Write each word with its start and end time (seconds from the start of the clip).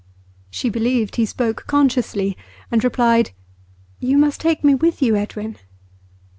She 0.49 0.67
believed 0.71 1.17
he 1.17 1.27
spoke 1.27 1.65
consciously, 1.67 2.35
and 2.71 2.83
replied: 2.83 3.33
'You 3.99 4.17
must 4.17 4.41
take 4.41 4.63
me 4.63 4.73
with 4.73 4.99
you, 4.99 5.15
Edwin. 5.15 5.57